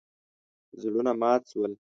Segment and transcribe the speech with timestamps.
[0.81, 1.71] زړونه مات شول.